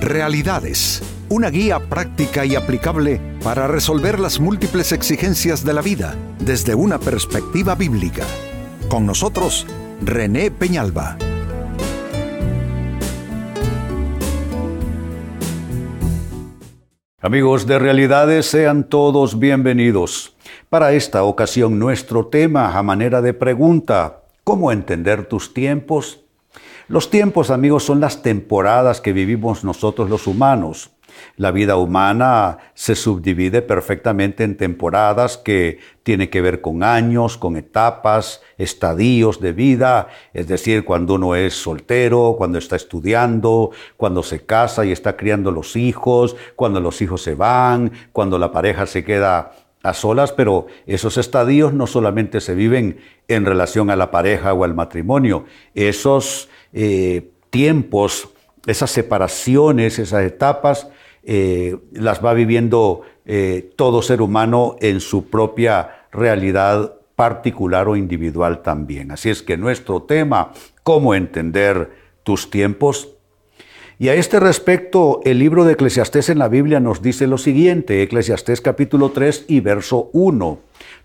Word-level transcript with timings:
Realidades, 0.00 1.02
una 1.28 1.50
guía 1.50 1.78
práctica 1.78 2.46
y 2.46 2.54
aplicable 2.54 3.20
para 3.44 3.68
resolver 3.68 4.18
las 4.18 4.40
múltiples 4.40 4.92
exigencias 4.92 5.62
de 5.62 5.74
la 5.74 5.82
vida 5.82 6.16
desde 6.38 6.74
una 6.74 6.98
perspectiva 6.98 7.74
bíblica. 7.74 8.24
Con 8.88 9.04
nosotros, 9.04 9.66
René 10.00 10.50
Peñalba. 10.50 11.18
Amigos 17.20 17.66
de 17.66 17.78
Realidades, 17.78 18.46
sean 18.46 18.84
todos 18.88 19.38
bienvenidos. 19.38 20.34
Para 20.70 20.94
esta 20.94 21.24
ocasión 21.24 21.78
nuestro 21.78 22.28
tema 22.28 22.78
a 22.78 22.82
manera 22.82 23.20
de 23.20 23.34
pregunta, 23.34 24.22
¿cómo 24.44 24.72
entender 24.72 25.26
tus 25.26 25.52
tiempos? 25.52 26.24
Los 26.88 27.10
tiempos, 27.10 27.50
amigos, 27.50 27.84
son 27.84 28.00
las 28.00 28.22
temporadas 28.22 29.00
que 29.00 29.12
vivimos 29.12 29.62
nosotros 29.62 30.10
los 30.10 30.26
humanos. 30.26 30.90
La 31.36 31.50
vida 31.50 31.76
humana 31.76 32.58
se 32.74 32.94
subdivide 32.94 33.62
perfectamente 33.62 34.44
en 34.44 34.56
temporadas 34.56 35.36
que 35.36 35.78
tiene 36.02 36.30
que 36.30 36.40
ver 36.40 36.60
con 36.60 36.82
años, 36.82 37.36
con 37.36 37.56
etapas, 37.56 38.42
estadios 38.58 39.40
de 39.40 39.52
vida, 39.52 40.08
es 40.32 40.48
decir, 40.48 40.84
cuando 40.84 41.14
uno 41.14 41.34
es 41.34 41.54
soltero, 41.54 42.34
cuando 42.36 42.58
está 42.58 42.76
estudiando, 42.76 43.70
cuando 43.96 44.22
se 44.22 44.44
casa 44.44 44.84
y 44.84 44.92
está 44.92 45.16
criando 45.16 45.50
los 45.50 45.76
hijos, 45.76 46.36
cuando 46.56 46.80
los 46.80 47.00
hijos 47.02 47.22
se 47.22 47.34
van, 47.34 47.92
cuando 48.12 48.38
la 48.38 48.52
pareja 48.52 48.86
se 48.86 49.04
queda 49.04 49.52
a 49.82 49.94
solas, 49.94 50.32
pero 50.32 50.66
esos 50.86 51.16
estadios 51.16 51.72
no 51.72 51.86
solamente 51.86 52.40
se 52.40 52.54
viven 52.54 52.98
en 53.28 53.46
relación 53.46 53.90
a 53.90 53.96
la 53.96 54.10
pareja 54.10 54.52
o 54.52 54.64
al 54.64 54.74
matrimonio, 54.74 55.44
esos 55.74 56.48
eh, 56.72 57.30
tiempos, 57.50 58.28
esas 58.66 58.90
separaciones, 58.90 59.98
esas 59.98 60.24
etapas, 60.24 60.88
eh, 61.22 61.76
las 61.92 62.24
va 62.24 62.34
viviendo 62.34 63.02
eh, 63.26 63.72
todo 63.76 64.02
ser 64.02 64.22
humano 64.22 64.76
en 64.80 65.00
su 65.00 65.28
propia 65.28 66.06
realidad 66.12 66.94
particular 67.14 67.88
o 67.88 67.96
individual 67.96 68.62
también. 68.62 69.10
Así 69.10 69.28
es 69.28 69.42
que 69.42 69.56
nuestro 69.56 70.02
tema, 70.02 70.52
cómo 70.82 71.14
entender 71.14 71.90
tus 72.22 72.50
tiempos. 72.50 73.10
Y 74.00 74.08
a 74.08 74.14
este 74.14 74.40
respecto, 74.40 75.20
el 75.24 75.38
libro 75.38 75.66
de 75.66 75.74
Eclesiastés 75.74 76.30
en 76.30 76.38
la 76.38 76.48
Biblia 76.48 76.80
nos 76.80 77.02
dice 77.02 77.26
lo 77.26 77.36
siguiente, 77.36 78.02
Eclesiastés 78.02 78.62
capítulo 78.62 79.10
3 79.10 79.44
y 79.46 79.60
verso 79.60 80.08
1. 80.14 80.58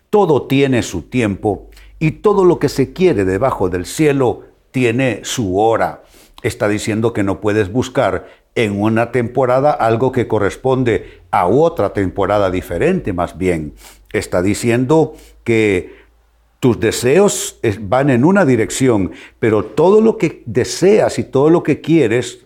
Todo 0.09 0.43
tiene 0.43 0.81
su 0.81 1.01
tiempo 1.01 1.67
y 1.99 2.11
todo 2.11 2.45
lo 2.45 2.57
que 2.57 2.69
se 2.69 2.93
quiere 2.93 3.25
debajo 3.25 3.67
del 3.67 3.85
cielo 3.85 4.43
tiene 4.71 5.19
su 5.23 5.59
hora. 5.59 6.03
Está 6.41 6.69
diciendo 6.69 7.11
que 7.11 7.23
no 7.23 7.41
puedes 7.41 7.69
buscar 7.69 8.27
en 8.55 8.81
una 8.81 9.11
temporada 9.11 9.71
algo 9.71 10.13
que 10.13 10.29
corresponde 10.29 11.19
a 11.31 11.47
otra 11.47 11.91
temporada 11.91 12.49
diferente, 12.49 13.11
más 13.11 13.37
bien. 13.37 13.73
Está 14.13 14.41
diciendo 14.41 15.15
que 15.43 16.05
tus 16.61 16.79
deseos 16.79 17.59
van 17.81 18.09
en 18.09 18.23
una 18.23 18.45
dirección, 18.45 19.11
pero 19.39 19.65
todo 19.65 19.99
lo 19.99 20.17
que 20.17 20.43
deseas 20.45 21.19
y 21.19 21.25
todo 21.25 21.49
lo 21.49 21.61
que 21.61 21.81
quieres, 21.81 22.44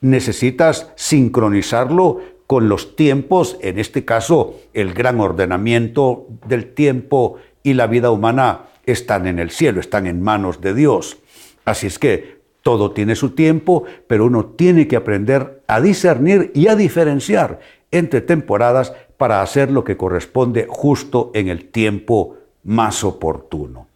necesitas 0.00 0.92
sincronizarlo 0.96 2.20
con 2.46 2.68
los 2.68 2.96
tiempos, 2.96 3.58
en 3.60 3.78
este 3.78 4.04
caso 4.04 4.54
el 4.72 4.94
gran 4.94 5.20
ordenamiento 5.20 6.26
del 6.46 6.72
tiempo 6.72 7.36
y 7.62 7.74
la 7.74 7.86
vida 7.86 8.10
humana 8.10 8.66
están 8.84 9.26
en 9.26 9.38
el 9.38 9.50
cielo, 9.50 9.80
están 9.80 10.06
en 10.06 10.22
manos 10.22 10.60
de 10.60 10.74
Dios. 10.74 11.18
Así 11.64 11.88
es 11.88 11.98
que 11.98 12.36
todo 12.62 12.92
tiene 12.92 13.16
su 13.16 13.30
tiempo, 13.30 13.84
pero 14.06 14.26
uno 14.26 14.46
tiene 14.46 14.88
que 14.88 14.96
aprender 14.96 15.62
a 15.66 15.80
discernir 15.80 16.52
y 16.54 16.68
a 16.68 16.76
diferenciar 16.76 17.60
entre 17.90 18.20
temporadas 18.20 18.92
para 19.16 19.42
hacer 19.42 19.70
lo 19.70 19.84
que 19.84 19.96
corresponde 19.96 20.66
justo 20.68 21.30
en 21.34 21.48
el 21.48 21.66
tiempo 21.66 22.36
más 22.64 23.04
oportuno. 23.04 23.88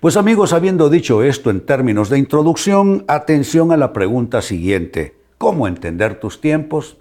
Pues 0.00 0.16
amigos, 0.16 0.52
habiendo 0.52 0.90
dicho 0.90 1.22
esto 1.22 1.50
en 1.50 1.64
términos 1.64 2.10
de 2.10 2.18
introducción, 2.18 3.04
atención 3.08 3.72
a 3.72 3.76
la 3.76 3.92
pregunta 3.92 4.42
siguiente. 4.42 5.16
¿Cómo 5.38 5.66
entender 5.66 6.20
tus 6.20 6.40
tiempos? 6.40 6.98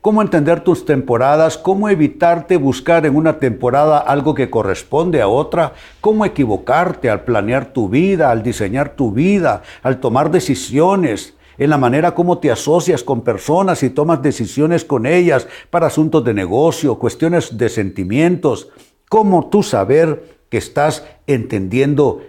cómo 0.00 0.22
entender 0.22 0.60
tus 0.60 0.86
temporadas, 0.86 1.58
cómo 1.58 1.88
evitarte 1.88 2.56
buscar 2.56 3.04
en 3.04 3.16
una 3.16 3.38
temporada 3.38 3.98
algo 3.98 4.34
que 4.34 4.48
corresponde 4.48 5.20
a 5.20 5.28
otra, 5.28 5.74
cómo 6.00 6.24
equivocarte 6.24 7.10
al 7.10 7.24
planear 7.24 7.72
tu 7.72 7.88
vida, 7.88 8.30
al 8.30 8.42
diseñar 8.42 8.96
tu 8.96 9.12
vida, 9.12 9.62
al 9.82 10.00
tomar 10.00 10.30
decisiones, 10.30 11.34
en 11.58 11.68
la 11.68 11.76
manera 11.76 12.14
como 12.14 12.38
te 12.38 12.50
asocias 12.50 13.04
con 13.04 13.20
personas 13.20 13.82
y 13.82 13.90
tomas 13.90 14.22
decisiones 14.22 14.86
con 14.86 15.04
ellas 15.04 15.46
para 15.68 15.88
asuntos 15.88 16.24
de 16.24 16.32
negocio, 16.32 16.98
cuestiones 16.98 17.58
de 17.58 17.68
sentimientos, 17.68 18.70
cómo 19.10 19.50
tú 19.50 19.62
saber 19.62 20.39
que 20.50 20.58
estás 20.58 21.04
entendiendo 21.26 22.22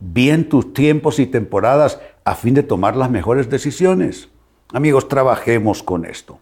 bien 0.00 0.48
tus 0.48 0.74
tiempos 0.74 1.18
y 1.18 1.26
temporadas 1.26 2.00
a 2.24 2.34
fin 2.34 2.54
de 2.54 2.62
tomar 2.62 2.96
las 2.96 3.10
mejores 3.10 3.48
decisiones. 3.48 4.28
Amigos, 4.72 5.08
trabajemos 5.08 5.82
con 5.82 6.04
esto. 6.04 6.40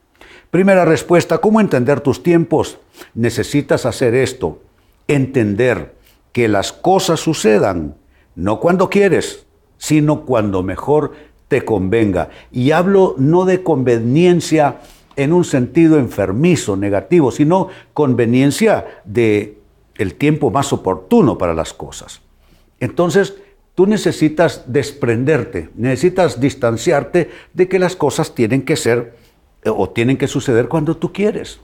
Primera 0.50 0.84
respuesta, 0.84 1.38
¿cómo 1.38 1.60
entender 1.60 2.00
tus 2.00 2.22
tiempos? 2.22 2.78
Necesitas 3.14 3.86
hacer 3.86 4.14
esto, 4.14 4.60
entender 5.06 5.94
que 6.32 6.48
las 6.48 6.72
cosas 6.72 7.20
sucedan, 7.20 7.94
no 8.34 8.58
cuando 8.58 8.90
quieres, 8.90 9.46
sino 9.78 10.22
cuando 10.24 10.62
mejor 10.62 11.12
te 11.48 11.64
convenga. 11.64 12.30
Y 12.50 12.72
hablo 12.72 13.14
no 13.18 13.44
de 13.44 13.62
conveniencia 13.62 14.80
en 15.16 15.32
un 15.32 15.44
sentido 15.44 15.98
enfermizo, 15.98 16.76
negativo, 16.76 17.30
sino 17.30 17.68
conveniencia 17.94 18.86
de 19.04 19.58
el 19.98 20.14
tiempo 20.14 20.50
más 20.50 20.72
oportuno 20.72 21.38
para 21.38 21.54
las 21.54 21.72
cosas. 21.72 22.20
Entonces, 22.80 23.34
tú 23.74 23.86
necesitas 23.86 24.64
desprenderte, 24.66 25.70
necesitas 25.76 26.40
distanciarte 26.40 27.30
de 27.52 27.68
que 27.68 27.78
las 27.78 27.96
cosas 27.96 28.34
tienen 28.34 28.62
que 28.62 28.76
ser 28.76 29.16
o 29.64 29.90
tienen 29.90 30.16
que 30.16 30.28
suceder 30.28 30.68
cuando 30.68 30.96
tú 30.96 31.12
quieres. 31.12 31.60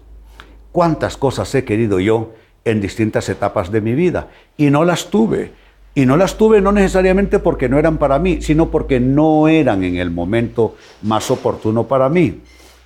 ¿Cuántas 0.73 1.17
cosas 1.17 1.55
he 1.55 1.65
querido 1.65 2.01
yo 2.01 2.33
en 2.65 2.81
distintas 2.81 3.29
etapas 3.29 3.71
de 3.71 3.81
mi 3.81 3.95
vida? 3.95 4.29
Y 4.57 4.71
no 4.71 4.85
las 4.85 5.11
tuve. 5.11 5.53
Y 5.95 6.07
no 6.07 6.17
las 6.17 6.39
tuve 6.39 6.63
no 6.63 6.73
necesariamente 6.73 7.39
porque 7.39 7.69
no 7.69 7.79
eran 7.79 7.99
para 7.99 8.19
mí, 8.19 8.41
sino 8.41 8.71
porque 8.71 8.99
no 8.99 9.49
eran 9.49 9.85
en 9.85 9.97
el 9.97 10.11
momento 10.11 10.77
más 11.03 11.31
oportuno 11.31 11.87
para 11.87 12.09
mí. 12.09 12.41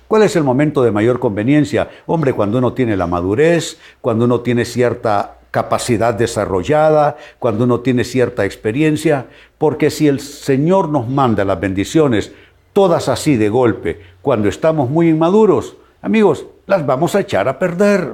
¿Cuál 0.07 0.23
es 0.23 0.35
el 0.35 0.43
momento 0.43 0.83
de 0.83 0.91
mayor 0.91 1.19
conveniencia? 1.19 1.89
Hombre, 2.05 2.33
cuando 2.33 2.57
uno 2.57 2.73
tiene 2.73 2.97
la 2.97 3.07
madurez, 3.07 3.77
cuando 4.01 4.25
uno 4.25 4.41
tiene 4.41 4.65
cierta 4.65 5.36
capacidad 5.51 6.13
desarrollada, 6.13 7.17
cuando 7.39 7.63
uno 7.63 7.79
tiene 7.79 8.03
cierta 8.03 8.45
experiencia, 8.45 9.27
porque 9.57 9.89
si 9.89 10.07
el 10.07 10.19
Señor 10.19 10.89
nos 10.89 11.07
manda 11.07 11.45
las 11.45 11.59
bendiciones 11.59 12.31
todas 12.73 13.09
así 13.09 13.37
de 13.37 13.49
golpe, 13.49 14.01
cuando 14.21 14.49
estamos 14.49 14.89
muy 14.89 15.09
inmaduros, 15.09 15.77
amigos, 16.01 16.45
las 16.67 16.85
vamos 16.85 17.15
a 17.15 17.21
echar 17.21 17.47
a 17.47 17.57
perder. 17.57 18.13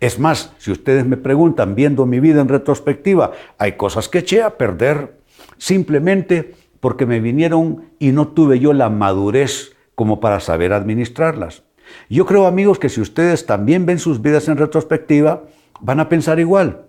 Es 0.00 0.18
más, 0.18 0.52
si 0.58 0.72
ustedes 0.72 1.04
me 1.04 1.16
preguntan, 1.16 1.74
viendo 1.74 2.06
mi 2.06 2.18
vida 2.18 2.40
en 2.40 2.48
retrospectiva, 2.48 3.32
hay 3.58 3.72
cosas 3.72 4.08
que 4.08 4.18
eché 4.18 4.42
a 4.42 4.56
perder 4.56 5.18
simplemente 5.58 6.54
porque 6.80 7.06
me 7.06 7.20
vinieron 7.20 7.84
y 7.98 8.10
no 8.10 8.28
tuve 8.28 8.58
yo 8.58 8.72
la 8.72 8.88
madurez 8.88 9.76
como 9.94 10.20
para 10.20 10.40
saber 10.40 10.72
administrarlas. 10.72 11.62
Yo 12.08 12.26
creo, 12.26 12.46
amigos, 12.46 12.78
que 12.78 12.88
si 12.88 13.00
ustedes 13.00 13.46
también 13.46 13.86
ven 13.86 13.98
sus 13.98 14.20
vidas 14.22 14.48
en 14.48 14.56
retrospectiva, 14.56 15.44
van 15.82 16.00
a 16.00 16.08
pensar 16.08 16.40
igual. 16.40 16.86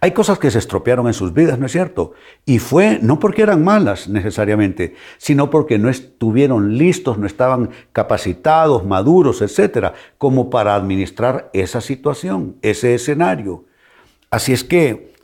Hay 0.00 0.10
cosas 0.12 0.38
que 0.38 0.50
se 0.50 0.58
estropearon 0.58 1.06
en 1.06 1.14
sus 1.14 1.32
vidas, 1.32 1.58
¿no 1.58 1.66
es 1.66 1.72
cierto? 1.72 2.12
Y 2.44 2.58
fue 2.58 2.98
no 3.00 3.20
porque 3.20 3.42
eran 3.42 3.62
malas 3.62 4.08
necesariamente, 4.08 4.94
sino 5.18 5.50
porque 5.50 5.78
no 5.78 5.88
estuvieron 5.88 6.76
listos, 6.76 7.18
no 7.18 7.26
estaban 7.26 7.70
capacitados, 7.92 8.84
maduros, 8.84 9.42
etcétera, 9.42 9.94
como 10.16 10.50
para 10.50 10.74
administrar 10.74 11.50
esa 11.52 11.80
situación, 11.80 12.56
ese 12.62 12.94
escenario. 12.94 13.64
Así 14.30 14.52
es 14.52 14.64
que 14.64 15.14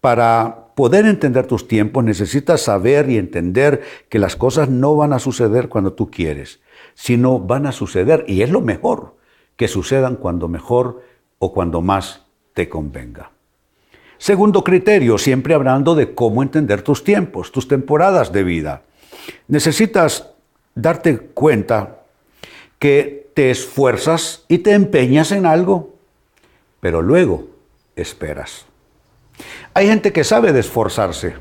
para 0.00 0.72
poder 0.76 1.06
entender 1.06 1.46
tus 1.46 1.66
tiempos 1.66 2.04
necesitas 2.04 2.60
saber 2.60 3.10
y 3.10 3.16
entender 3.16 3.82
que 4.08 4.18
las 4.18 4.36
cosas 4.36 4.68
no 4.68 4.94
van 4.94 5.12
a 5.12 5.18
suceder 5.18 5.68
cuando 5.68 5.94
tú 5.94 6.10
quieres, 6.10 6.60
sino 6.94 7.40
van 7.40 7.66
a 7.66 7.72
suceder, 7.72 8.24
y 8.28 8.42
es 8.42 8.50
lo 8.50 8.60
mejor, 8.60 9.16
que 9.56 9.68
sucedan 9.68 10.16
cuando 10.16 10.48
mejor 10.48 11.02
o 11.38 11.52
cuando 11.52 11.80
más 11.80 12.25
te 12.56 12.70
convenga. 12.70 13.30
Segundo 14.16 14.64
criterio, 14.64 15.18
siempre 15.18 15.52
hablando 15.52 15.94
de 15.94 16.14
cómo 16.14 16.42
entender 16.42 16.80
tus 16.80 17.04
tiempos, 17.04 17.52
tus 17.52 17.68
temporadas 17.68 18.32
de 18.32 18.44
vida. 18.44 18.80
Necesitas 19.46 20.30
darte 20.74 21.18
cuenta 21.18 21.98
que 22.78 23.28
te 23.34 23.50
esfuerzas 23.50 24.46
y 24.48 24.58
te 24.58 24.72
empeñas 24.72 25.32
en 25.32 25.44
algo, 25.44 25.96
pero 26.80 27.02
luego 27.02 27.46
esperas. 27.94 28.64
Hay 29.74 29.88
gente 29.88 30.14
que 30.14 30.24
sabe 30.24 30.54
de 30.54 30.60
esforzarse, 30.60 31.34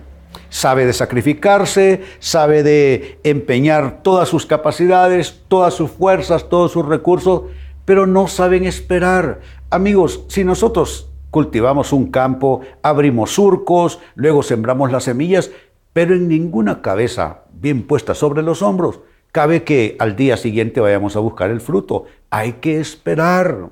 sabe 0.50 0.86
de 0.86 0.92
sacrificarse, 0.92 2.04
sabe 2.20 2.62
de 2.62 3.20
empeñar 3.24 4.04
todas 4.04 4.28
sus 4.28 4.46
capacidades, 4.46 5.44
todas 5.48 5.74
sus 5.74 5.92
fuerzas, 5.92 6.50
todos 6.50 6.74
sus 6.74 6.86
recursos, 6.86 7.44
pero 7.86 8.08
no 8.08 8.28
saben 8.28 8.66
esperar. 8.66 9.40
Amigos, 9.70 10.24
si 10.28 10.44
nosotros 10.44 11.10
cultivamos 11.32 11.92
un 11.92 12.12
campo, 12.12 12.62
abrimos 12.82 13.32
surcos, 13.32 14.00
luego 14.16 14.44
sembramos 14.44 14.92
las 14.92 15.06
semillas, 15.06 15.52
pero 15.92 16.16
en 16.16 16.28
ninguna 16.28 16.82
cabeza 16.82 17.42
bien 17.54 17.84
puesta 17.84 18.14
sobre 18.16 18.42
los 18.42 18.62
hombros 18.62 19.00
cabe 19.36 19.64
que 19.64 19.98
al 20.00 20.16
día 20.16 20.38
siguiente 20.38 20.80
vayamos 20.80 21.18
a 21.18 21.20
buscar 21.20 21.52
el 21.52 21.60
fruto. 21.60 22.06
Hay 22.30 22.54
que 22.54 22.80
esperar. 22.80 23.68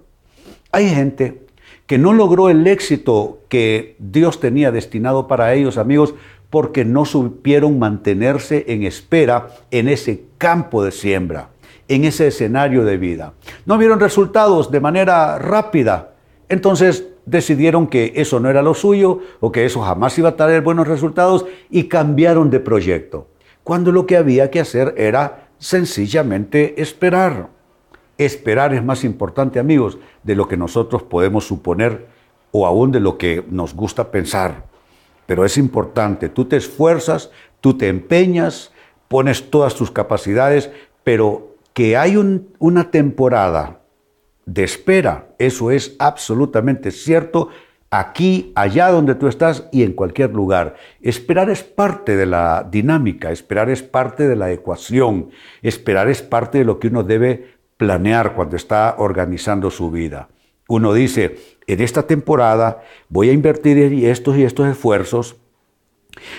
Hay 0.73 0.89
gente 0.89 1.45
que 1.87 1.97
no 1.97 2.11
logró 2.11 2.49
el 2.49 2.67
éxito 2.67 3.39
que 3.47 3.95
Dios 3.97 4.41
tenía 4.41 4.73
destinado 4.73 5.25
para 5.25 5.53
ellos, 5.53 5.77
amigos, 5.77 6.15
porque 6.49 6.83
no 6.83 7.05
supieron 7.05 7.79
mantenerse 7.79 8.65
en 8.67 8.83
espera 8.83 9.55
en 9.71 9.87
ese 9.87 10.25
campo 10.37 10.83
de 10.83 10.91
siembra, 10.91 11.49
en 11.87 12.05
ese 12.05 12.27
escenario 12.27 12.83
de 12.85 12.97
vida. 12.97 13.33
No 13.65 13.77
vieron 13.77 13.99
resultados 13.99 14.71
de 14.71 14.79
manera 14.79 15.37
rápida. 15.39 16.13
Entonces 16.49 17.07
decidieron 17.25 17.87
que 17.87 18.13
eso 18.15 18.39
no 18.39 18.49
era 18.49 18.61
lo 18.61 18.73
suyo 18.73 19.19
o 19.39 19.51
que 19.51 19.65
eso 19.65 19.81
jamás 19.81 20.17
iba 20.17 20.29
a 20.29 20.35
traer 20.35 20.61
buenos 20.61 20.87
resultados 20.87 21.45
y 21.69 21.85
cambiaron 21.85 22.49
de 22.49 22.59
proyecto. 22.59 23.27
Cuando 23.63 23.91
lo 23.91 24.05
que 24.05 24.17
había 24.17 24.51
que 24.51 24.59
hacer 24.59 24.93
era 24.97 25.47
sencillamente 25.57 26.81
esperar. 26.81 27.49
Esperar 28.17 28.73
es 28.73 28.83
más 28.83 29.03
importante, 29.03 29.59
amigos, 29.59 29.97
de 30.23 30.35
lo 30.35 30.47
que 30.47 30.57
nosotros 30.57 31.03
podemos 31.03 31.47
suponer 31.47 32.07
o 32.51 32.67
aún 32.67 32.91
de 32.91 32.99
lo 32.99 33.17
que 33.17 33.43
nos 33.49 33.73
gusta 33.73 34.11
pensar. 34.11 34.65
Pero 35.25 35.45
es 35.45 35.57
importante, 35.57 36.29
tú 36.29 36.45
te 36.45 36.57
esfuerzas, 36.57 37.31
tú 37.61 37.77
te 37.77 37.87
empeñas, 37.87 38.71
pones 39.07 39.49
todas 39.49 39.75
tus 39.75 39.89
capacidades, 39.89 40.69
pero 41.03 41.52
que 41.73 41.97
hay 41.97 42.15
una 42.59 42.91
temporada 42.91 43.81
de 44.45 44.63
espera, 44.63 45.29
eso 45.39 45.71
es 45.71 45.95
absolutamente 45.99 46.91
cierto, 46.91 47.49
aquí, 47.89 48.51
allá 48.55 48.89
donde 48.89 49.15
tú 49.15 49.27
estás 49.27 49.67
y 49.71 49.83
en 49.83 49.93
cualquier 49.93 50.31
lugar. 50.31 50.75
Esperar 51.01 51.49
es 51.49 51.63
parte 51.63 52.15
de 52.15 52.25
la 52.25 52.67
dinámica, 52.69 53.31
esperar 53.31 53.69
es 53.69 53.83
parte 53.83 54.27
de 54.27 54.35
la 54.35 54.51
ecuación, 54.51 55.29
esperar 55.61 56.09
es 56.09 56.21
parte 56.21 56.59
de 56.59 56.65
lo 56.65 56.79
que 56.79 56.87
uno 56.87 57.03
debe 57.03 57.53
planear 57.77 58.33
cuando 58.33 58.55
está 58.55 58.95
organizando 58.97 59.69
su 59.69 59.91
vida. 59.91 60.29
Uno 60.67 60.93
dice, 60.93 61.37
en 61.67 61.81
esta 61.81 62.07
temporada 62.07 62.81
voy 63.09 63.29
a 63.29 63.33
invertir 63.33 63.77
estos 64.05 64.37
y 64.37 64.43
estos 64.43 64.67
esfuerzos, 64.67 65.37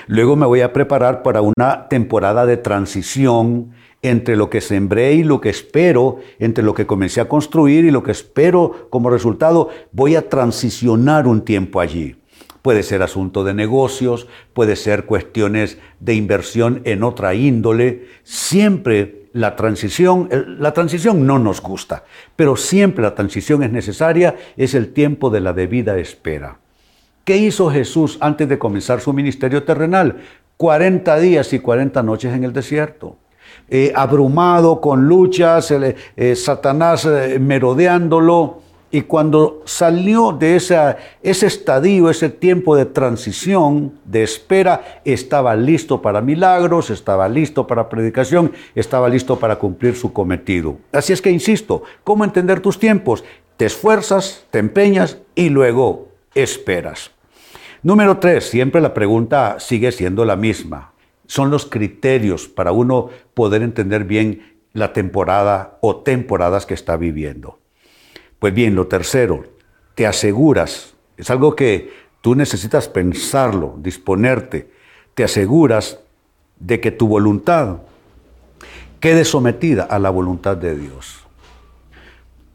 luego 0.06 0.36
me 0.36 0.46
voy 0.46 0.60
a 0.60 0.72
preparar 0.72 1.22
para 1.22 1.40
una 1.42 1.88
temporada 1.88 2.46
de 2.46 2.56
transición 2.56 3.72
entre 4.04 4.36
lo 4.36 4.50
que 4.50 4.60
sembré 4.60 5.14
y 5.14 5.24
lo 5.24 5.40
que 5.40 5.48
espero, 5.48 6.18
entre 6.38 6.62
lo 6.62 6.74
que 6.74 6.86
comencé 6.86 7.22
a 7.22 7.28
construir 7.28 7.86
y 7.86 7.90
lo 7.90 8.02
que 8.02 8.12
espero 8.12 8.88
como 8.90 9.08
resultado, 9.08 9.70
voy 9.92 10.14
a 10.14 10.28
transicionar 10.28 11.26
un 11.26 11.42
tiempo 11.42 11.80
allí. 11.80 12.16
Puede 12.60 12.82
ser 12.82 13.02
asunto 13.02 13.44
de 13.44 13.54
negocios, 13.54 14.26
puede 14.52 14.76
ser 14.76 15.06
cuestiones 15.06 15.78
de 16.00 16.14
inversión 16.14 16.82
en 16.84 17.02
otra 17.02 17.34
índole. 17.34 18.06
Siempre 18.24 19.28
la 19.32 19.56
transición, 19.56 20.28
la 20.58 20.72
transición 20.72 21.26
no 21.26 21.38
nos 21.38 21.62
gusta, 21.62 22.04
pero 22.36 22.56
siempre 22.56 23.02
la 23.02 23.14
transición 23.14 23.62
es 23.62 23.72
necesaria, 23.72 24.36
es 24.56 24.74
el 24.74 24.92
tiempo 24.92 25.30
de 25.30 25.40
la 25.40 25.54
debida 25.54 25.98
espera. 25.98 26.60
¿Qué 27.24 27.38
hizo 27.38 27.70
Jesús 27.70 28.18
antes 28.20 28.48
de 28.48 28.58
comenzar 28.58 29.00
su 29.00 29.12
ministerio 29.14 29.64
terrenal? 29.64 30.18
40 30.58 31.18
días 31.18 31.52
y 31.54 31.58
40 31.58 32.02
noches 32.02 32.34
en 32.34 32.44
el 32.44 32.52
desierto. 32.52 33.16
Eh, 33.68 33.92
abrumado 33.94 34.80
con 34.80 35.08
luchas, 35.08 35.70
eh, 35.70 36.36
Satanás 36.36 37.06
eh, 37.06 37.38
merodeándolo, 37.40 38.62
y 38.90 39.00
cuando 39.00 39.62
salió 39.64 40.30
de 40.30 40.54
ese 40.54 41.46
estadio, 41.46 42.10
ese 42.10 42.28
tiempo 42.28 42.76
de 42.76 42.84
transición, 42.84 43.98
de 44.04 44.22
espera, 44.22 45.00
estaba 45.04 45.56
listo 45.56 46.00
para 46.00 46.20
milagros, 46.20 46.90
estaba 46.90 47.28
listo 47.28 47.66
para 47.66 47.88
predicación, 47.88 48.52
estaba 48.76 49.08
listo 49.08 49.36
para 49.36 49.56
cumplir 49.56 49.96
su 49.96 50.12
cometido. 50.12 50.76
Así 50.92 51.12
es 51.12 51.20
que 51.20 51.32
insisto, 51.32 51.82
¿cómo 52.04 52.22
entender 52.22 52.60
tus 52.60 52.78
tiempos? 52.78 53.24
Te 53.56 53.64
esfuerzas, 53.64 54.44
te 54.52 54.60
empeñas 54.60 55.18
y 55.34 55.48
luego 55.48 56.06
esperas. 56.36 57.13
Número 57.84 58.16
tres, 58.16 58.48
siempre 58.48 58.80
la 58.80 58.94
pregunta 58.94 59.56
sigue 59.60 59.92
siendo 59.92 60.24
la 60.24 60.36
misma. 60.36 60.92
Son 61.26 61.50
los 61.50 61.66
criterios 61.66 62.48
para 62.48 62.72
uno 62.72 63.10
poder 63.34 63.60
entender 63.60 64.04
bien 64.04 64.56
la 64.72 64.94
temporada 64.94 65.76
o 65.82 65.96
temporadas 65.96 66.64
que 66.64 66.72
está 66.72 66.96
viviendo. 66.96 67.58
Pues 68.38 68.54
bien, 68.54 68.74
lo 68.74 68.86
tercero, 68.86 69.44
te 69.94 70.06
aseguras, 70.06 70.94
es 71.18 71.28
algo 71.28 71.54
que 71.54 71.92
tú 72.22 72.34
necesitas 72.34 72.88
pensarlo, 72.88 73.74
disponerte, 73.76 74.70
te 75.12 75.22
aseguras 75.22 76.00
de 76.58 76.80
que 76.80 76.90
tu 76.90 77.06
voluntad 77.06 77.80
quede 78.98 79.26
sometida 79.26 79.82
a 79.82 79.98
la 79.98 80.08
voluntad 80.08 80.56
de 80.56 80.74
Dios. 80.74 81.23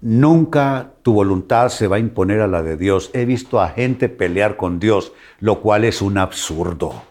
Nunca 0.02 0.92
tu 1.04 1.14
voluntad 1.14 1.70
se 1.70 1.88
va 1.88 1.98
a 1.98 2.00
imponer 2.00 2.40
a 2.40 2.48
la 2.48 2.64
de 2.64 2.78
Dios. 2.78 3.12
He 3.14 3.26
visto 3.26 3.60
a 3.60 3.70
gente 3.70 4.08
pelear 4.08 4.56
con 4.56 4.80
Dios, 4.80 5.12
lo 5.40 5.60
cual 5.60 5.84
es 5.84 6.02
un 6.02 6.18
absurdo. 6.18 7.04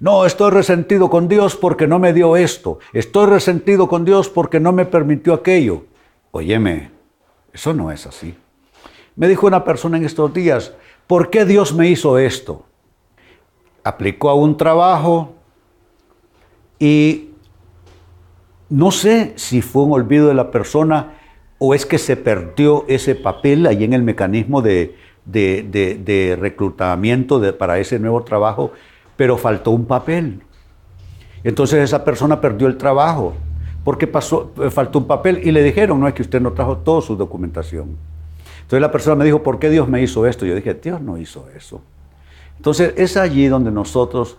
No, 0.00 0.26
estoy 0.26 0.50
resentido 0.50 1.08
con 1.08 1.28
Dios 1.28 1.56
porque 1.56 1.86
no 1.86 2.00
me 2.00 2.12
dio 2.12 2.36
esto. 2.36 2.80
Estoy 2.92 3.26
resentido 3.26 3.88
con 3.88 4.04
Dios 4.04 4.28
porque 4.28 4.58
no 4.58 4.72
me 4.72 4.86
permitió 4.86 5.34
aquello. 5.34 5.84
Óyeme, 6.32 6.90
eso 7.52 7.72
no 7.72 7.92
es 7.92 8.06
así. 8.06 8.34
Me 9.14 9.28
dijo 9.28 9.46
una 9.46 9.64
persona 9.64 9.96
en 9.96 10.04
estos 10.04 10.34
días, 10.34 10.74
¿por 11.06 11.30
qué 11.30 11.44
Dios 11.44 11.72
me 11.72 11.88
hizo 11.88 12.18
esto? 12.18 12.64
Aplicó 13.84 14.30
a 14.30 14.34
un 14.34 14.56
trabajo 14.56 15.34
y 16.80 17.30
no 18.68 18.90
sé 18.90 19.34
si 19.36 19.62
fue 19.62 19.84
un 19.84 19.92
olvido 19.92 20.26
de 20.26 20.34
la 20.34 20.50
persona 20.50 21.14
o 21.58 21.74
es 21.74 21.86
que 21.86 21.98
se 21.98 22.16
perdió 22.16 22.84
ese 22.88 23.14
papel 23.14 23.66
ahí 23.66 23.84
en 23.84 23.92
el 23.92 24.02
mecanismo 24.02 24.62
de, 24.62 24.96
reclutamiento 26.38 27.56
para 27.56 27.78
ese 27.78 27.98
nuevo 27.98 28.22
trabajo, 28.22 28.72
pero 29.16 29.36
faltó 29.36 29.70
un 29.70 29.86
papel. 29.86 30.42
Entonces 31.42 31.80
esa 31.80 32.04
persona 32.04 32.40
perdió 32.40 32.66
el 32.66 32.76
trabajo 32.76 33.34
porque 33.84 34.06
pasó, 34.06 34.52
eh, 34.62 34.70
faltó 34.70 34.98
un 34.98 35.06
papel 35.06 35.40
y 35.44 35.52
le 35.52 35.62
dijeron, 35.62 36.00
no 36.00 36.08
es 36.08 36.14
que 36.14 36.22
usted 36.22 36.40
no 36.40 36.52
trajo 36.52 36.78
toda 36.78 37.02
su 37.02 37.16
documentación. 37.16 37.96
Entonces 38.62 38.80
la 38.80 38.90
persona 38.90 39.16
me 39.16 39.26
dijo, 39.26 39.42
¿por 39.42 39.58
qué 39.58 39.68
Dios 39.68 39.86
me 39.88 40.02
hizo 40.02 40.26
esto? 40.26 40.46
Yo 40.46 40.54
dije, 40.54 40.72
Dios 40.74 41.02
no 41.02 41.18
hizo 41.18 41.46
eso. 41.54 41.82
Entonces 42.56 42.94
es 42.96 43.18
allí 43.18 43.46
donde 43.46 43.70
nosotros 43.70 44.38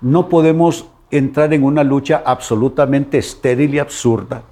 no 0.00 0.28
podemos 0.28 0.86
entrar 1.10 1.52
en 1.52 1.64
una 1.64 1.82
lucha 1.82 2.22
absolutamente 2.24 3.18
estéril 3.18 3.74
y 3.74 3.78
absurda 3.80 4.42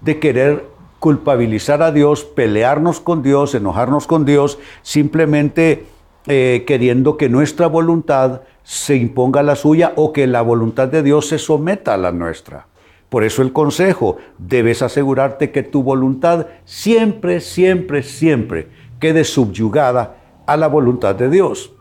de 0.00 0.20
querer 0.20 0.77
culpabilizar 0.98 1.82
a 1.82 1.92
Dios, 1.92 2.24
pelearnos 2.24 3.00
con 3.00 3.22
Dios, 3.22 3.54
enojarnos 3.54 4.06
con 4.06 4.24
Dios, 4.24 4.58
simplemente 4.82 5.86
eh, 6.26 6.64
queriendo 6.66 7.16
que 7.16 7.28
nuestra 7.28 7.66
voluntad 7.66 8.42
se 8.62 8.96
imponga 8.96 9.40
a 9.40 9.44
la 9.44 9.56
suya 9.56 9.92
o 9.96 10.12
que 10.12 10.26
la 10.26 10.42
voluntad 10.42 10.88
de 10.88 11.02
Dios 11.02 11.28
se 11.28 11.38
someta 11.38 11.94
a 11.94 11.98
la 11.98 12.12
nuestra. 12.12 12.66
Por 13.08 13.24
eso 13.24 13.40
el 13.40 13.52
consejo, 13.52 14.18
debes 14.36 14.82
asegurarte 14.82 15.50
que 15.50 15.62
tu 15.62 15.82
voluntad 15.82 16.46
siempre, 16.66 17.40
siempre, 17.40 18.02
siempre 18.02 18.68
quede 19.00 19.24
subyugada 19.24 20.16
a 20.44 20.56
la 20.56 20.66
voluntad 20.66 21.14
de 21.14 21.30
Dios. 21.30 21.72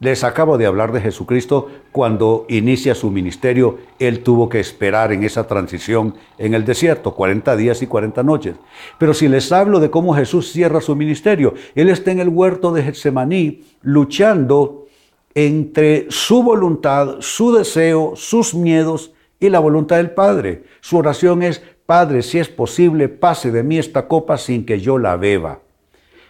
Les 0.00 0.22
acabo 0.22 0.58
de 0.58 0.66
hablar 0.66 0.92
de 0.92 1.00
Jesucristo 1.00 1.66
cuando 1.90 2.46
inicia 2.48 2.94
su 2.94 3.10
ministerio, 3.10 3.78
él 3.98 4.22
tuvo 4.22 4.48
que 4.48 4.60
esperar 4.60 5.12
en 5.12 5.24
esa 5.24 5.48
transición 5.48 6.14
en 6.38 6.54
el 6.54 6.64
desierto, 6.64 7.16
40 7.16 7.56
días 7.56 7.82
y 7.82 7.88
40 7.88 8.22
noches. 8.22 8.54
Pero 8.98 9.12
si 9.12 9.26
les 9.26 9.50
hablo 9.50 9.80
de 9.80 9.90
cómo 9.90 10.14
Jesús 10.14 10.52
cierra 10.52 10.80
su 10.80 10.94
ministerio, 10.94 11.54
él 11.74 11.88
está 11.88 12.12
en 12.12 12.20
el 12.20 12.28
huerto 12.28 12.72
de 12.72 12.84
Getsemaní 12.84 13.64
luchando 13.82 14.86
entre 15.34 16.06
su 16.10 16.44
voluntad, 16.44 17.16
su 17.18 17.52
deseo, 17.52 18.12
sus 18.14 18.54
miedos 18.54 19.12
y 19.40 19.48
la 19.48 19.58
voluntad 19.58 19.96
del 19.96 20.12
Padre. 20.12 20.62
Su 20.80 20.98
oración 20.98 21.42
es, 21.42 21.60
Padre, 21.86 22.22
si 22.22 22.38
es 22.38 22.48
posible, 22.48 23.08
pase 23.08 23.50
de 23.50 23.64
mí 23.64 23.78
esta 23.78 24.06
copa 24.06 24.38
sin 24.38 24.64
que 24.64 24.78
yo 24.78 24.96
la 24.96 25.16
beba. 25.16 25.60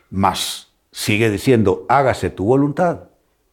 Mas 0.08 0.72
sigue 0.90 1.28
diciendo, 1.28 1.84
hágase 1.90 2.30
tu 2.30 2.46
voluntad 2.46 3.07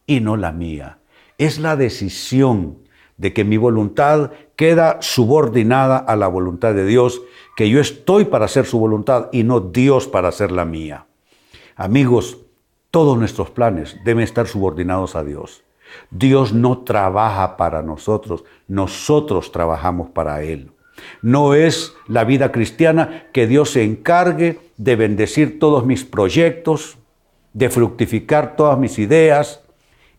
y 0.06 0.20
no 0.20 0.36
la 0.36 0.52
mía. 0.52 0.98
Es 1.38 1.58
la 1.58 1.76
decisión 1.76 2.78
de 3.16 3.32
que 3.32 3.44
mi 3.44 3.56
voluntad 3.56 4.32
queda 4.56 4.98
subordinada 5.00 5.96
a 5.96 6.16
la 6.16 6.28
voluntad 6.28 6.74
de 6.74 6.86
Dios, 6.86 7.22
que 7.56 7.68
yo 7.68 7.80
estoy 7.80 8.26
para 8.26 8.44
hacer 8.44 8.66
su 8.66 8.78
voluntad 8.78 9.28
y 9.32 9.42
no 9.42 9.60
Dios 9.60 10.06
para 10.06 10.28
hacer 10.28 10.52
la 10.52 10.64
mía. 10.64 11.06
Amigos, 11.76 12.38
todos 12.90 13.18
nuestros 13.18 13.50
planes 13.50 13.96
deben 14.04 14.22
estar 14.22 14.46
subordinados 14.46 15.16
a 15.16 15.24
Dios. 15.24 15.64
Dios 16.10 16.52
no 16.52 16.78
trabaja 16.78 17.56
para 17.56 17.82
nosotros, 17.82 18.44
nosotros 18.68 19.52
trabajamos 19.52 20.10
para 20.10 20.42
Él. 20.42 20.70
No 21.22 21.54
es 21.54 21.94
la 22.06 22.24
vida 22.24 22.52
cristiana 22.52 23.26
que 23.32 23.46
Dios 23.46 23.70
se 23.70 23.84
encargue 23.84 24.58
de 24.76 24.96
bendecir 24.96 25.58
todos 25.58 25.84
mis 25.84 26.04
proyectos, 26.04 26.98
de 27.52 27.70
fructificar 27.70 28.56
todas 28.56 28.78
mis 28.78 28.98
ideas. 28.98 29.62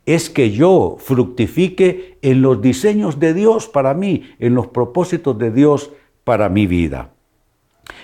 Es 0.08 0.30
que 0.30 0.52
yo 0.52 0.96
fructifique 0.98 2.18
en 2.22 2.42
los 2.42 2.62
diseños 2.62 3.20
de 3.20 3.34
Dios 3.34 3.68
para 3.68 3.94
mí, 3.94 4.24
en 4.40 4.56
los 4.56 4.68
propósitos 4.68 5.38
de 5.38 5.52
Dios 5.52 5.92
para 6.24 6.48
mi 6.48 6.66
vida. 6.66 7.12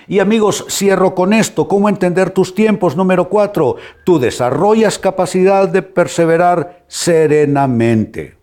Y 0.06 0.18
amigos, 0.18 0.66
cierro 0.68 1.14
con 1.14 1.32
esto. 1.32 1.66
¿Cómo 1.66 1.88
entender 1.88 2.28
tus 2.28 2.54
tiempos? 2.54 2.94
Número 2.94 3.30
cuatro, 3.30 3.76
tú 4.04 4.18
desarrollas 4.18 4.98
capacidad 4.98 5.66
de 5.66 5.80
perseverar 5.80 6.84
serenamente. 6.88 8.36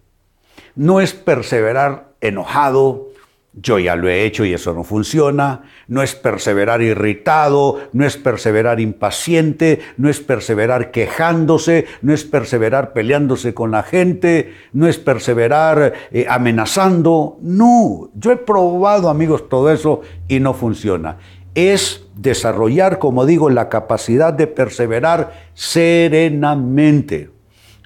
No 0.73 0.99
es 0.99 1.13
perseverar 1.13 2.15
enojado, 2.19 3.10
yo 3.53 3.79
ya 3.79 3.97
lo 3.97 4.07
he 4.07 4.23
hecho 4.23 4.45
y 4.45 4.53
eso 4.53 4.73
no 4.73 4.83
funciona. 4.83 5.63
No 5.87 6.01
es 6.01 6.15
perseverar 6.15 6.81
irritado, 6.81 7.79
no 7.91 8.05
es 8.05 8.15
perseverar 8.15 8.79
impaciente, 8.79 9.81
no 9.97 10.09
es 10.09 10.21
perseverar 10.21 10.91
quejándose, 10.91 11.85
no 12.01 12.13
es 12.13 12.23
perseverar 12.23 12.93
peleándose 12.93 13.53
con 13.53 13.71
la 13.71 13.83
gente, 13.83 14.53
no 14.71 14.87
es 14.87 14.97
perseverar 14.97 15.93
eh, 16.11 16.25
amenazando. 16.29 17.37
No, 17.41 18.09
yo 18.15 18.31
he 18.31 18.37
probado 18.37 19.09
amigos 19.09 19.49
todo 19.49 19.69
eso 19.71 20.01
y 20.27 20.39
no 20.39 20.53
funciona. 20.53 21.17
Es 21.53 22.07
desarrollar, 22.15 22.99
como 22.99 23.25
digo, 23.25 23.49
la 23.49 23.67
capacidad 23.67 24.31
de 24.33 24.47
perseverar 24.47 25.49
serenamente. 25.53 27.40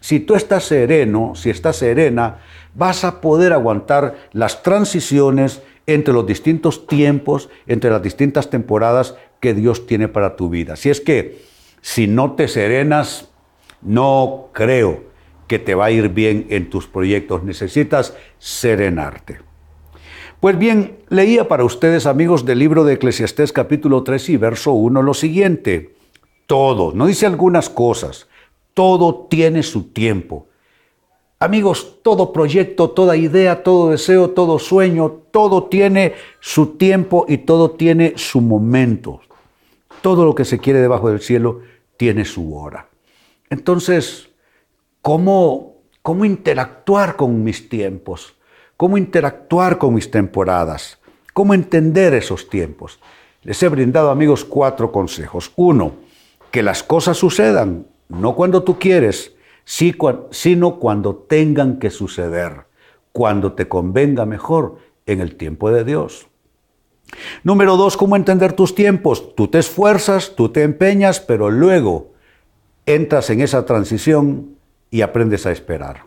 Si 0.06 0.20
tú 0.20 0.36
estás 0.36 0.66
sereno, 0.66 1.34
si 1.34 1.50
estás 1.50 1.78
serena, 1.78 2.38
vas 2.76 3.04
a 3.04 3.22
poder 3.22 3.54
aguantar 3.54 4.16
las 4.34 4.62
transiciones 4.62 5.64
entre 5.88 6.14
los 6.14 6.28
distintos 6.28 6.86
tiempos, 6.86 7.50
entre 7.66 7.90
las 7.90 8.04
distintas 8.04 8.52
temporadas 8.52 9.16
que 9.40 9.56
Dios 9.56 9.88
tiene 9.88 10.08
para 10.08 10.36
tu 10.36 10.48
vida. 10.48 10.76
Si 10.76 10.92
es 10.92 11.02
que 11.02 11.42
si 11.82 12.06
no 12.06 12.34
te 12.34 12.48
serenas, 12.48 13.32
no 13.82 14.50
creo 14.54 15.06
que 15.48 15.58
te 15.58 15.74
va 15.74 15.86
a 15.86 15.92
ir 15.92 16.10
bien 16.10 16.46
en 16.52 16.70
tus 16.70 16.86
proyectos. 16.86 17.44
Necesitas 17.44 18.16
serenarte. 18.38 19.40
Pues 20.40 20.56
bien, 20.56 21.00
leía 21.10 21.48
para 21.48 21.66
ustedes, 21.66 22.06
amigos, 22.06 22.46
del 22.46 22.60
libro 22.60 22.84
de 22.84 22.94
Eclesiastés 22.94 23.52
capítulo 23.52 24.04
3 24.04 24.30
y 24.30 24.38
verso 24.38 24.72
1 24.74 25.02
lo 25.02 25.16
siguiente. 25.16 25.96
Todo, 26.46 26.92
no 26.94 27.08
dice 27.08 27.26
algunas 27.26 27.72
cosas, 27.72 28.28
todo 28.76 29.26
tiene 29.28 29.64
su 29.64 29.92
tiempo 29.92 30.46
Amigos, 31.46 31.98
todo 32.02 32.32
proyecto, 32.32 32.92
toda 32.92 33.18
idea, 33.18 33.62
todo 33.62 33.90
deseo, 33.90 34.30
todo 34.30 34.58
sueño, 34.58 35.12
todo 35.32 35.66
tiene 35.66 36.14
su 36.40 36.78
tiempo 36.78 37.26
y 37.28 37.40
todo 37.40 37.72
tiene 37.72 38.14
su 38.16 38.40
momento. 38.40 39.20
Todo 40.02 40.24
lo 40.24 40.34
que 40.34 40.46
se 40.46 40.60
quiere 40.60 40.80
debajo 40.80 41.10
del 41.10 41.20
cielo 41.20 41.60
tiene 41.98 42.24
su 42.24 42.58
hora. 42.58 42.88
Entonces, 43.50 44.30
¿cómo, 45.02 45.76
cómo 46.02 46.24
interactuar 46.24 47.18
con 47.18 47.44
mis 47.44 47.68
tiempos? 47.68 48.36
¿Cómo 48.78 48.98
interactuar 48.98 49.78
con 49.78 49.94
mis 49.94 50.10
temporadas? 50.10 51.00
¿Cómo 51.34 51.54
entender 51.54 52.14
esos 52.14 52.50
tiempos? 52.50 53.00
Les 53.44 53.62
he 53.62 53.68
brindado, 53.68 54.10
amigos, 54.10 54.46
cuatro 54.46 54.92
consejos. 54.92 55.52
Uno, 55.58 55.96
que 56.50 56.64
las 56.64 56.82
cosas 56.82 57.18
sucedan, 57.18 57.88
no 58.10 58.36
cuando 58.36 58.64
tú 58.64 58.80
quieres, 58.80 59.36
sino 59.66 60.80
cuando 60.80 61.16
tengan 61.16 61.80
que 61.80 61.90
suceder, 61.90 62.66
cuando 63.12 63.54
te 63.54 63.68
convenga 63.68 64.26
mejor 64.26 64.78
en 65.06 65.22
el 65.22 65.36
tiempo 65.36 65.72
de 65.72 65.84
Dios. 65.84 66.28
Número 67.44 67.78
dos, 67.78 67.98
¿cómo 67.98 68.16
entender 68.16 68.54
tus 68.54 68.76
tiempos? 68.76 69.36
Tú 69.36 69.48
te 69.48 69.60
esfuerzas, 69.60 70.36
tú 70.36 70.50
te 70.50 70.64
empeñas, 70.64 71.20
pero 71.20 71.50
luego 71.50 72.14
entras 72.86 73.30
en 73.30 73.42
esa 73.42 73.66
transición 73.66 74.56
y 74.92 75.02
aprendes 75.02 75.46
a 75.46 75.52
esperar. 75.52 76.06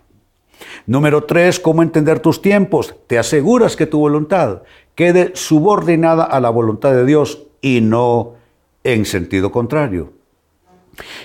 Número 0.86 1.24
tres, 1.24 1.60
¿cómo 1.60 1.82
entender 1.82 2.20
tus 2.20 2.42
tiempos? 2.42 2.94
Te 3.06 3.18
aseguras 3.18 3.76
que 3.76 3.86
tu 3.86 4.00
voluntad 4.00 4.62
quede 4.94 5.32
subordinada 5.34 6.24
a 6.24 6.40
la 6.40 6.50
voluntad 6.50 6.92
de 6.92 7.04
Dios 7.04 7.46
y 7.60 7.80
no 7.80 8.34
en 8.82 9.04
sentido 9.04 9.52
contrario. 9.52 10.17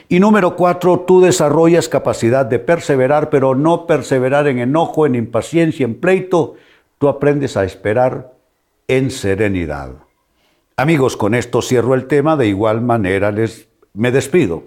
Y 0.09 0.19
número 0.19 0.55
cuatro, 0.55 1.01
tú 1.01 1.21
desarrollas 1.21 1.89
capacidad 1.89 2.45
de 2.45 2.59
perseverar, 2.59 3.29
pero 3.29 3.55
no 3.55 3.87
perseverar 3.87 4.47
en 4.47 4.59
enojo, 4.59 5.05
en 5.05 5.15
impaciencia, 5.15 5.85
en 5.85 5.95
pleito. 5.95 6.55
Tú 6.97 7.07
aprendes 7.07 7.57
a 7.57 7.63
esperar 7.63 8.33
en 8.87 9.11
serenidad. 9.11 9.91
Amigos, 10.77 11.17
con 11.17 11.35
esto 11.35 11.61
cierro 11.61 11.93
el 11.93 12.07
tema, 12.07 12.35
de 12.35 12.47
igual 12.47 12.81
manera 12.81 13.31
les 13.31 13.67
me 13.93 14.11
despido. 14.11 14.63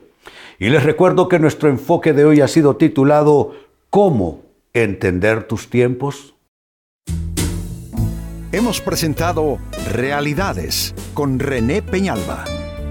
Y 0.59 0.71
les 0.71 0.83
recuerdo 0.83 1.29
que 1.29 1.39
nuestro 1.39 1.69
enfoque 1.69 2.13
de 2.13 2.25
hoy 2.25 2.41
ha 2.41 2.49
sido 2.49 2.77
titulado 2.77 3.55
¿Cómo 3.91 4.43
entender 4.73 5.45
tus 5.45 5.69
tiempos? 5.69 6.35
Hemos 8.53 8.81
presentado 8.81 9.59
Realidades 9.93 10.95
con 11.15 11.39
René 11.39 11.83
Peñalba. 11.83 12.45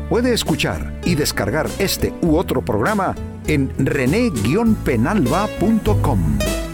Puede 0.09 0.33
escuchar 0.33 0.99
y 1.03 1.15
descargar 1.15 1.67
este 1.79 2.13
u 2.21 2.37
otro 2.37 2.63
programa 2.63 3.15
en 3.47 3.73
rene-penalba.com. 3.77 6.64